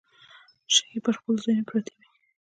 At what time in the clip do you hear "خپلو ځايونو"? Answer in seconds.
1.19-1.67